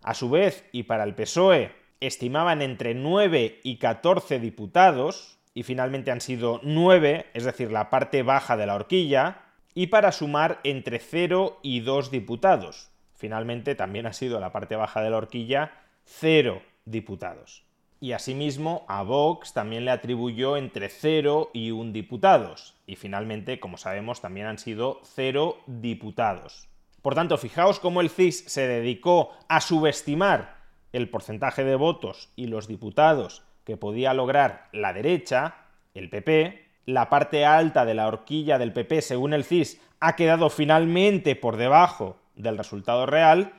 A 0.00 0.14
su 0.14 0.30
vez, 0.30 0.64
y 0.70 0.84
para 0.84 1.02
el 1.02 1.16
PSOE, 1.16 1.72
estimaban 1.98 2.62
entre 2.62 2.94
9 2.94 3.58
y 3.64 3.78
14 3.78 4.38
diputados, 4.38 5.40
y 5.54 5.62
finalmente 5.62 6.10
han 6.10 6.20
sido 6.20 6.60
9, 6.64 7.26
es 7.32 7.44
decir, 7.44 7.70
la 7.70 7.88
parte 7.88 8.22
baja 8.22 8.56
de 8.56 8.66
la 8.66 8.74
horquilla, 8.74 9.42
y 9.72 9.86
para 9.86 10.12
sumar 10.12 10.60
entre 10.64 10.98
0 10.98 11.60
y 11.62 11.80
2 11.80 12.10
diputados. 12.10 12.90
Finalmente 13.14 13.74
también 13.74 14.06
ha 14.06 14.12
sido 14.12 14.40
la 14.40 14.52
parte 14.52 14.76
baja 14.76 15.00
de 15.00 15.10
la 15.10 15.16
horquilla 15.16 15.72
0 16.04 16.60
diputados. 16.84 17.64
Y 18.00 18.12
asimismo 18.12 18.84
a 18.88 19.02
Vox 19.02 19.52
también 19.54 19.84
le 19.84 19.92
atribuyó 19.92 20.56
entre 20.56 20.88
0 20.88 21.50
y 21.54 21.70
1 21.70 21.92
diputados. 21.92 22.76
Y 22.86 22.96
finalmente, 22.96 23.60
como 23.60 23.78
sabemos, 23.78 24.20
también 24.20 24.46
han 24.46 24.58
sido 24.58 25.00
0 25.14 25.56
diputados. 25.66 26.68
Por 27.00 27.14
tanto, 27.14 27.38
fijaos 27.38 27.80
cómo 27.80 28.00
el 28.00 28.10
CIS 28.10 28.44
se 28.46 28.66
dedicó 28.66 29.30
a 29.48 29.60
subestimar 29.60 30.56
el 30.92 31.08
porcentaje 31.08 31.64
de 31.64 31.76
votos 31.76 32.30
y 32.36 32.46
los 32.46 32.68
diputados 32.68 33.43
que 33.64 33.76
podía 33.76 34.14
lograr 34.14 34.68
la 34.72 34.92
derecha, 34.92 35.54
el 35.94 36.10
PP, 36.10 36.64
la 36.86 37.08
parte 37.08 37.44
alta 37.44 37.84
de 37.84 37.94
la 37.94 38.06
horquilla 38.06 38.58
del 38.58 38.72
PP, 38.72 39.02
según 39.02 39.32
el 39.32 39.44
CIS, 39.44 39.80
ha 40.00 40.16
quedado 40.16 40.50
finalmente 40.50 41.34
por 41.36 41.56
debajo 41.56 42.18
del 42.36 42.58
resultado 42.58 43.06
real, 43.06 43.52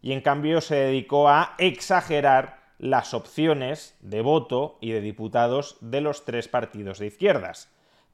y 0.00 0.12
en 0.12 0.20
cambio 0.20 0.60
se 0.60 0.76
dedicó 0.76 1.28
a 1.28 1.54
exagerar 1.58 2.58
las 2.78 3.14
opciones 3.14 3.96
de 4.00 4.20
voto 4.20 4.78
y 4.80 4.92
de 4.92 5.00
diputados 5.00 5.76
de 5.80 6.00
los 6.00 6.24
tres 6.24 6.46
partidos 6.46 7.00
de 7.00 7.06
izquierdas. 7.06 7.70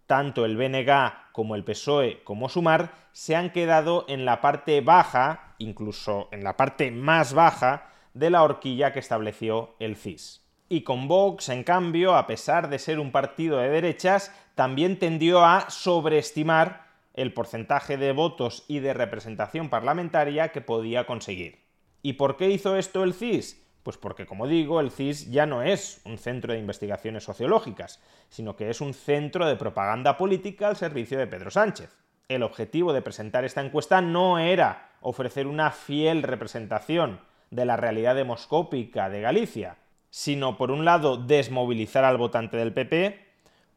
Tanto 0.07 0.45
el 0.45 0.57
BNG 0.57 1.33
como 1.33 1.55
el 1.55 1.65
PSOE 1.65 2.23
como 2.25 2.49
Sumar 2.49 2.93
se 3.13 3.37
han 3.37 3.51
quedado 3.51 4.07
en 4.09 4.25
la 4.25 4.41
parte 4.41 4.81
baja, 4.81 5.55
incluso 5.59 6.29
en 6.33 6.43
la 6.45 6.57
parte 6.57 6.91
más 6.91 7.35
baja, 7.35 7.91
de 8.15 8.31
la 8.31 8.43
horquilla 8.43 8.93
que 8.93 9.01
estableció 9.01 9.75
el 9.79 9.97
CIS. 9.97 10.44
Y 10.75 10.83
con 10.83 11.07
Vox, 11.07 11.51
en 11.51 11.63
cambio, 11.63 12.17
a 12.17 12.27
pesar 12.27 12.69
de 12.69 12.81
ser 12.81 12.99
un 12.99 13.13
partido 13.13 13.59
de 13.59 13.69
derechas, 13.69 14.35
también 14.57 14.99
tendió 14.99 15.45
a 15.45 15.71
sobreestimar 15.71 16.89
el 17.15 17.33
porcentaje 17.33 17.97
de 17.97 18.11
votos 18.11 18.65
y 18.67 18.81
de 18.81 18.93
representación 18.93 19.69
parlamentaria 19.69 20.49
que 20.49 20.63
podía 20.63 21.07
conseguir. 21.07 21.61
¿Y 22.03 22.15
por 22.15 22.37
qué 22.37 22.51
hizo 22.51 22.77
esto 22.77 23.05
el 23.05 23.15
CIS? 23.15 23.65
Pues 23.85 23.99
porque, 23.99 24.27
como 24.27 24.49
digo, 24.49 24.81
el 24.81 24.91
CIS 24.91 25.31
ya 25.31 25.47
no 25.47 25.63
es 25.63 26.01
un 26.05 26.19
centro 26.19 26.53
de 26.53 26.59
investigaciones 26.59 27.23
sociológicas, 27.23 28.03
sino 28.29 28.57
que 28.57 28.69
es 28.69 28.81
un 28.81 28.95
centro 28.95 29.47
de 29.47 29.55
propaganda 29.55 30.17
política 30.17 30.67
al 30.67 30.77
servicio 30.77 31.21
de 31.21 31.29
Pedro 31.29 31.53
Sánchez. 31.53 31.97
El 32.27 32.43
objetivo 32.43 32.93
de 32.93 33.01
presentar 33.01 33.45
esta 33.45 33.65
encuesta 33.65 34.01
no 34.01 34.41
era 34.41 34.91
ofrecer 35.03 35.47
una 35.47 35.71
fiel 35.71 36.25
representación 36.25 37.21
de 37.53 37.65
la 37.65 37.77
realidad 37.77 38.17
demoscópica 38.17 39.09
de 39.09 39.21
Galicia, 39.21 39.77
sino 40.15 40.57
por 40.57 40.71
un 40.71 40.85
lado 40.85 41.17
desmovilizar 41.17 42.05
al 42.05 42.19
votante 42.19 42.57
del 42.57 42.73
PP, 42.73 43.19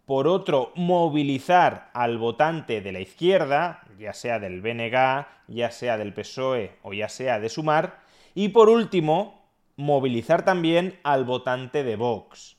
por 0.05 0.27
otro 0.27 0.71
movilizar 0.75 1.89
al 1.95 2.19
votante 2.19 2.79
de 2.79 2.91
la 2.91 2.99
izquierda, 2.99 3.81
ya 3.97 4.13
sea 4.13 4.37
del 4.37 4.61
BNG, 4.61 5.25
ya 5.47 5.71
sea 5.71 5.97
del 5.97 6.13
PSOE 6.13 6.75
o 6.83 6.93
ya 6.93 7.09
sea 7.09 7.39
de 7.39 7.49
Sumar, 7.49 8.01
y 8.35 8.49
por 8.49 8.69
último, 8.69 9.49
movilizar 9.77 10.45
también 10.45 10.99
al 11.01 11.25
votante 11.25 11.83
de 11.83 11.95
Vox. 11.95 12.55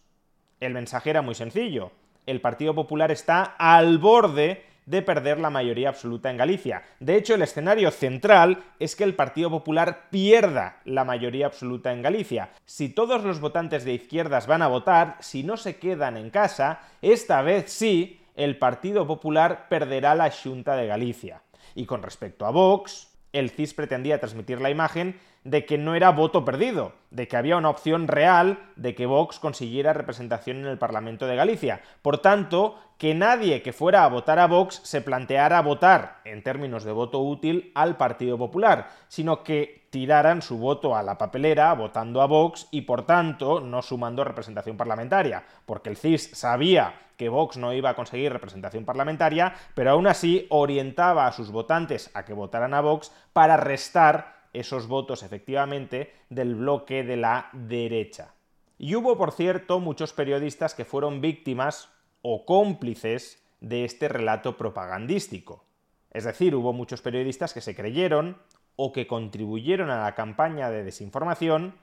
El 0.58 0.74
mensaje 0.74 1.10
era 1.10 1.22
muy 1.22 1.36
sencillo. 1.36 1.92
El 2.26 2.40
Partido 2.40 2.74
Popular 2.74 3.12
está 3.12 3.44
al 3.44 3.98
borde 3.98 4.64
de 4.88 5.02
perder 5.02 5.38
la 5.38 5.50
mayoría 5.50 5.90
absoluta 5.90 6.30
en 6.30 6.38
Galicia. 6.38 6.82
De 6.98 7.16
hecho, 7.16 7.34
el 7.34 7.42
escenario 7.42 7.90
central 7.90 8.64
es 8.78 8.96
que 8.96 9.04
el 9.04 9.14
Partido 9.14 9.50
Popular 9.50 10.08
pierda 10.10 10.80
la 10.84 11.04
mayoría 11.04 11.46
absoluta 11.46 11.92
en 11.92 12.00
Galicia. 12.00 12.50
Si 12.64 12.88
todos 12.88 13.22
los 13.22 13.40
votantes 13.40 13.84
de 13.84 13.92
izquierdas 13.92 14.46
van 14.46 14.62
a 14.62 14.68
votar, 14.68 15.16
si 15.20 15.42
no 15.42 15.58
se 15.58 15.76
quedan 15.76 16.16
en 16.16 16.30
casa, 16.30 16.80
esta 17.02 17.42
vez 17.42 17.70
sí, 17.70 18.20
el 18.34 18.56
Partido 18.56 19.06
Popular 19.06 19.66
perderá 19.68 20.14
la 20.14 20.30
Junta 20.30 20.74
de 20.74 20.86
Galicia. 20.86 21.42
Y 21.74 21.84
con 21.84 22.02
respecto 22.02 22.46
a 22.46 22.50
Vox, 22.50 23.08
el 23.32 23.50
CIS 23.50 23.74
pretendía 23.74 24.18
transmitir 24.18 24.60
la 24.60 24.70
imagen 24.70 25.18
de 25.48 25.64
que 25.64 25.78
no 25.78 25.94
era 25.94 26.10
voto 26.10 26.44
perdido, 26.44 26.92
de 27.10 27.26
que 27.26 27.36
había 27.38 27.56
una 27.56 27.70
opción 27.70 28.06
real 28.06 28.58
de 28.76 28.94
que 28.94 29.06
Vox 29.06 29.38
consiguiera 29.38 29.94
representación 29.94 30.58
en 30.58 30.66
el 30.66 30.76
Parlamento 30.76 31.26
de 31.26 31.36
Galicia. 31.36 31.80
Por 32.02 32.18
tanto, 32.18 32.76
que 32.98 33.14
nadie 33.14 33.62
que 33.62 33.72
fuera 33.72 34.04
a 34.04 34.08
votar 34.08 34.38
a 34.38 34.46
Vox 34.46 34.82
se 34.84 35.00
planteara 35.00 35.62
votar, 35.62 36.20
en 36.26 36.42
términos 36.42 36.84
de 36.84 36.92
voto 36.92 37.20
útil, 37.20 37.72
al 37.74 37.96
Partido 37.96 38.36
Popular, 38.36 38.90
sino 39.08 39.42
que 39.42 39.88
tiraran 39.88 40.42
su 40.42 40.58
voto 40.58 40.94
a 40.94 41.02
la 41.02 41.16
papelera 41.16 41.72
votando 41.72 42.20
a 42.20 42.26
Vox 42.26 42.68
y, 42.70 42.82
por 42.82 43.06
tanto, 43.06 43.60
no 43.60 43.80
sumando 43.80 44.24
representación 44.24 44.76
parlamentaria, 44.76 45.44
porque 45.64 45.88
el 45.88 45.96
CIS 45.96 46.30
sabía 46.34 46.92
que 47.16 47.30
Vox 47.30 47.56
no 47.56 47.72
iba 47.72 47.88
a 47.88 47.96
conseguir 47.96 48.32
representación 48.32 48.84
parlamentaria, 48.84 49.54
pero 49.74 49.92
aún 49.92 50.06
así 50.06 50.46
orientaba 50.50 51.26
a 51.26 51.32
sus 51.32 51.50
votantes 51.50 52.10
a 52.12 52.26
que 52.26 52.34
votaran 52.34 52.74
a 52.74 52.82
Vox 52.82 53.10
para 53.32 53.56
restar 53.56 54.37
esos 54.52 54.86
votos 54.86 55.22
efectivamente 55.22 56.12
del 56.30 56.54
bloque 56.54 57.04
de 57.04 57.16
la 57.16 57.50
derecha. 57.52 58.34
Y 58.78 58.94
hubo, 58.94 59.16
por 59.16 59.32
cierto, 59.32 59.80
muchos 59.80 60.12
periodistas 60.12 60.74
que 60.74 60.84
fueron 60.84 61.20
víctimas 61.20 61.90
o 62.22 62.44
cómplices 62.44 63.44
de 63.60 63.84
este 63.84 64.08
relato 64.08 64.56
propagandístico. 64.56 65.64
Es 66.10 66.24
decir, 66.24 66.54
hubo 66.54 66.72
muchos 66.72 67.02
periodistas 67.02 67.52
que 67.52 67.60
se 67.60 67.74
creyeron 67.74 68.38
o 68.76 68.92
que 68.92 69.06
contribuyeron 69.06 69.90
a 69.90 70.02
la 70.02 70.14
campaña 70.14 70.70
de 70.70 70.84
desinformación 70.84 71.74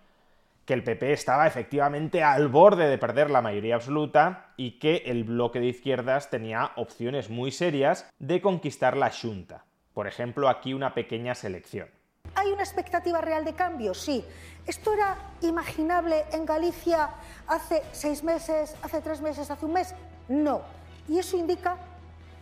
que 0.65 0.73
el 0.73 0.83
PP 0.83 1.13
estaba 1.13 1.47
efectivamente 1.47 2.23
al 2.23 2.47
borde 2.47 2.87
de 2.87 2.97
perder 2.97 3.29
la 3.29 3.41
mayoría 3.41 3.75
absoluta 3.75 4.53
y 4.57 4.79
que 4.79 5.03
el 5.05 5.23
bloque 5.23 5.59
de 5.59 5.67
izquierdas 5.67 6.29
tenía 6.29 6.71
opciones 6.75 7.29
muy 7.29 7.51
serias 7.51 8.09
de 8.17 8.41
conquistar 8.41 8.97
la 8.97 9.11
Junta. 9.11 9.65
Por 9.93 10.07
ejemplo, 10.07 10.49
aquí 10.49 10.73
una 10.73 10.93
pequeña 10.93 11.35
selección. 11.35 11.87
¿Hay 12.33 12.51
una 12.51 12.63
expectativa 12.63 13.21
real 13.21 13.45
de 13.45 13.53
cambio? 13.53 13.93
Sí. 13.93 14.25
¿Esto 14.65 14.93
era 14.93 15.15
imaginable 15.41 16.25
en 16.31 16.45
Galicia 16.45 17.09
hace 17.47 17.83
seis 17.91 18.23
meses, 18.23 18.75
hace 18.81 19.01
tres 19.01 19.21
meses, 19.21 19.51
hace 19.51 19.65
un 19.65 19.73
mes? 19.73 19.93
No. 20.27 20.61
Y 21.07 21.19
eso 21.19 21.37
indica 21.37 21.77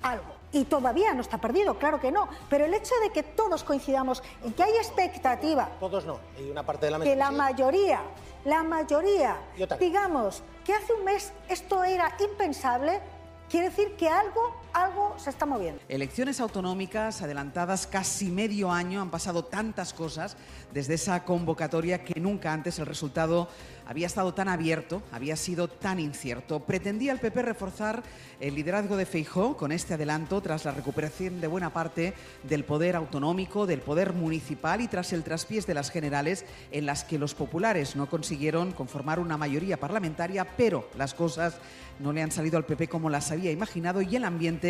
algo. 0.02 0.34
Y 0.52 0.66
todavía 0.66 1.14
no 1.14 1.22
está 1.22 1.38
perdido, 1.40 1.78
claro 1.78 2.00
que 2.00 2.12
no. 2.12 2.30
Pero 2.50 2.66
el 2.66 2.74
hecho 2.74 2.94
de 3.02 3.10
que 3.10 3.24
todos 3.24 3.64
coincidamos 3.64 4.24
en 4.44 4.54
que 4.54 4.64
hay 4.64 4.74
expectativa. 4.74 5.68
Todos 5.80 6.06
no, 6.06 6.20
hay 6.38 6.50
una 6.50 6.64
parte 6.64 6.86
de 6.86 6.92
la 6.92 7.00
Que 7.00 7.16
la 7.16 7.32
mayoría, 7.32 8.02
la 8.46 8.64
mayoría, 8.64 9.38
digamos 9.80 10.44
que 10.64 10.74
hace 10.74 10.94
un 10.94 11.04
mes 11.04 11.34
esto 11.50 11.84
era 11.84 12.16
impensable, 12.20 13.02
quiere 13.50 13.70
decir 13.70 13.96
que 13.96 14.08
algo 14.08 14.63
algo 14.74 15.16
se 15.18 15.30
está 15.30 15.46
moviendo. 15.46 15.82
Elecciones 15.88 16.40
autonómicas 16.40 17.22
adelantadas 17.22 17.88
casi 17.88 18.30
medio 18.30 18.72
año, 18.72 19.02
han 19.02 19.12
pasado 19.12 19.46
tantas 19.46 19.94
cosas 19.94 20.36
desde 20.74 20.96
esa 20.96 21.24
convocatoria 21.24 22.04
que 22.04 22.20
nunca 22.20 22.52
antes 22.52 22.80
el 22.80 22.86
resultado 22.86 23.48
había 23.86 24.08
estado 24.08 24.34
tan 24.34 24.48
abierto, 24.48 25.04
había 25.12 25.36
sido 25.36 25.68
tan 25.68 26.00
incierto. 26.00 26.62
Pretendía 26.62 27.12
el 27.12 27.20
PP 27.20 27.42
reforzar 27.42 28.02
el 28.40 28.56
liderazgo 28.56 28.98
de 28.98 29.06
Feijó 29.06 29.58
con 29.58 29.72
este 29.72 29.94
adelanto 29.94 30.42
tras 30.42 30.66
la 30.66 30.72
recuperación 30.72 31.42
de 31.42 31.48
buena 31.48 31.72
parte 31.72 32.14
del 32.44 32.64
poder 32.64 32.96
autonómico, 32.96 33.66
del 33.66 33.82
poder 33.82 34.14
municipal 34.14 34.82
y 34.82 34.88
tras 34.88 35.14
el 35.14 35.24
traspiés 35.24 35.68
de 35.68 35.74
las 35.74 35.92
generales 35.92 36.46
en 36.72 36.86
las 36.86 37.04
que 37.04 37.20
los 37.20 37.36
populares 37.36 37.96
no 37.96 38.10
consiguieron 38.10 38.72
conformar 38.72 39.20
una 39.20 39.38
mayoría 39.38 39.78
parlamentaria, 39.78 40.46
pero 40.58 40.90
las 40.98 41.14
cosas 41.14 41.58
no 42.00 42.12
le 42.12 42.24
han 42.24 42.32
salido 42.32 42.58
al 42.58 42.66
PP 42.66 42.88
como 42.88 43.10
las 43.10 43.32
había 43.32 43.52
imaginado 43.52 44.02
y 44.02 44.16
el 44.16 44.24
ambiente 44.24 44.63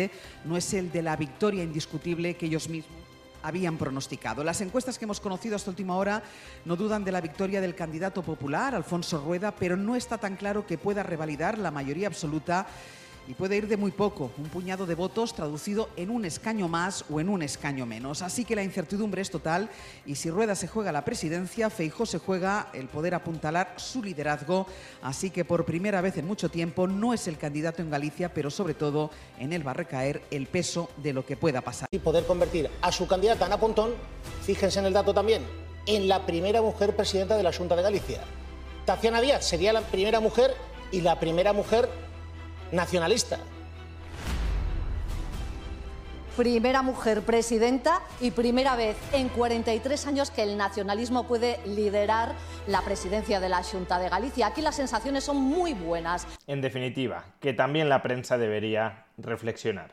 no 0.44 0.56
es 0.56 0.74
el 0.74 0.90
de 0.90 1.02
la 1.02 1.16
victoria 1.16 1.62
indiscutible 1.62 2.36
que 2.36 2.46
ellos 2.46 2.68
mismos 2.68 3.04
habían 3.42 3.76
pronosticado. 3.76 4.42
Las 4.42 4.62
encuestas 4.62 4.98
que 4.98 5.04
hemos 5.04 5.20
conocido 5.20 5.54
hasta 5.54 5.70
última 5.70 5.96
hora 5.96 6.22
no 6.64 6.76
dudan 6.76 7.04
de 7.04 7.12
la 7.12 7.20
victoria 7.20 7.60
del 7.60 7.74
candidato 7.74 8.22
popular, 8.22 8.74
Alfonso 8.74 9.22
Rueda, 9.22 9.54
pero 9.54 9.76
no 9.76 9.96
está 9.96 10.16
tan 10.16 10.36
claro 10.36 10.66
que 10.66 10.78
pueda 10.78 11.02
revalidar 11.02 11.58
la 11.58 11.70
mayoría 11.70 12.06
absoluta 12.06 12.66
y 13.26 13.34
puede 13.34 13.56
ir 13.56 13.68
de 13.68 13.76
muy 13.76 13.90
poco, 13.90 14.30
un 14.38 14.44
puñado 14.44 14.86
de 14.86 14.94
votos 14.94 15.34
traducido 15.34 15.88
en 15.96 16.10
un 16.10 16.24
escaño 16.24 16.68
más 16.68 17.04
o 17.10 17.20
en 17.20 17.28
un 17.28 17.42
escaño 17.42 17.86
menos. 17.86 18.22
Así 18.22 18.44
que 18.44 18.56
la 18.56 18.62
incertidumbre 18.62 19.22
es 19.22 19.30
total 19.30 19.70
y 20.04 20.14
si 20.14 20.30
Rueda 20.30 20.54
se 20.54 20.68
juega 20.68 20.92
la 20.92 21.04
presidencia, 21.04 21.70
Feijó 21.70 22.06
se 22.06 22.18
juega 22.18 22.68
el 22.74 22.88
poder 22.88 23.14
apuntalar 23.14 23.74
su 23.76 24.02
liderazgo. 24.02 24.66
Así 25.02 25.30
que 25.30 25.44
por 25.44 25.64
primera 25.64 26.00
vez 26.00 26.16
en 26.18 26.26
mucho 26.26 26.50
tiempo 26.50 26.86
no 26.86 27.14
es 27.14 27.26
el 27.28 27.38
candidato 27.38 27.82
en 27.82 27.90
Galicia, 27.90 28.32
pero 28.32 28.50
sobre 28.50 28.74
todo 28.74 29.10
en 29.38 29.52
él 29.52 29.66
va 29.66 29.72
a 29.72 29.74
recaer 29.74 30.22
el 30.30 30.46
peso 30.46 30.90
de 30.98 31.12
lo 31.12 31.24
que 31.24 31.36
pueda 31.36 31.60
pasar. 31.60 31.88
Y 31.90 31.98
poder 31.98 32.26
convertir 32.26 32.70
a 32.82 32.92
su 32.92 33.06
candidata 33.06 33.46
Ana 33.46 33.58
Pontón, 33.58 33.92
fíjense 34.42 34.78
en 34.78 34.86
el 34.86 34.92
dato 34.92 35.14
también, 35.14 35.42
en 35.86 36.08
la 36.08 36.26
primera 36.26 36.60
mujer 36.62 36.94
presidenta 36.94 37.36
de 37.36 37.42
la 37.42 37.52
Junta 37.52 37.76
de 37.76 37.82
Galicia. 37.82 38.20
Taciana 38.84 39.20
Díaz 39.20 39.46
sería 39.46 39.72
la 39.72 39.80
primera 39.80 40.20
mujer 40.20 40.54
y 40.92 41.00
la 41.00 41.18
primera 41.18 41.52
mujer 41.52 41.88
nacionalista. 42.74 43.38
Primera 46.36 46.82
mujer 46.82 47.22
presidenta 47.22 48.00
y 48.20 48.32
primera 48.32 48.74
vez 48.74 48.96
en 49.12 49.28
43 49.28 50.06
años 50.08 50.32
que 50.32 50.42
el 50.42 50.56
nacionalismo 50.56 51.28
puede 51.28 51.60
liderar 51.64 52.32
la 52.66 52.82
presidencia 52.82 53.38
de 53.38 53.48
la 53.48 53.62
Junta 53.62 54.00
de 54.00 54.08
Galicia. 54.08 54.48
Aquí 54.48 54.60
las 54.60 54.74
sensaciones 54.74 55.22
son 55.22 55.36
muy 55.36 55.74
buenas. 55.74 56.26
En 56.48 56.60
definitiva, 56.60 57.24
que 57.38 57.52
también 57.52 57.88
la 57.88 58.02
prensa 58.02 58.36
debería 58.36 59.06
reflexionar. 59.16 59.92